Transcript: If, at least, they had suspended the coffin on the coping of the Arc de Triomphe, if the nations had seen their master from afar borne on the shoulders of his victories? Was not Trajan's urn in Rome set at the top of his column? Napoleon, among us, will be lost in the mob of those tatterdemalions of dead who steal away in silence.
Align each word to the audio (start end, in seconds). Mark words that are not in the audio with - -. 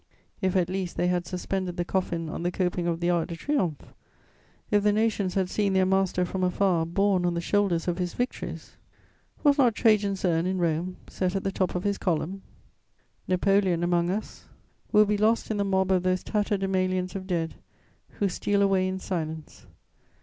If, 0.41 0.55
at 0.55 0.67
least, 0.67 0.97
they 0.97 1.09
had 1.09 1.27
suspended 1.27 1.77
the 1.77 1.85
coffin 1.85 2.27
on 2.27 2.41
the 2.41 2.51
coping 2.51 2.87
of 2.87 3.01
the 3.01 3.11
Arc 3.11 3.27
de 3.27 3.35
Triomphe, 3.35 3.93
if 4.71 4.81
the 4.81 4.91
nations 4.91 5.35
had 5.35 5.47
seen 5.47 5.73
their 5.73 5.85
master 5.85 6.25
from 6.25 6.43
afar 6.43 6.87
borne 6.87 7.23
on 7.23 7.35
the 7.35 7.39
shoulders 7.39 7.87
of 7.87 7.99
his 7.99 8.15
victories? 8.15 8.77
Was 9.43 9.59
not 9.59 9.75
Trajan's 9.75 10.25
urn 10.25 10.47
in 10.47 10.57
Rome 10.57 10.97
set 11.07 11.35
at 11.35 11.43
the 11.43 11.51
top 11.51 11.75
of 11.75 11.83
his 11.83 11.99
column? 11.99 12.41
Napoleon, 13.27 13.83
among 13.83 14.09
us, 14.09 14.45
will 14.91 15.05
be 15.05 15.17
lost 15.19 15.51
in 15.51 15.57
the 15.57 15.63
mob 15.63 15.91
of 15.91 16.01
those 16.01 16.23
tatterdemalions 16.23 17.15
of 17.15 17.27
dead 17.27 17.53
who 18.13 18.27
steal 18.27 18.63
away 18.63 18.87
in 18.87 18.97
silence. 18.97 19.67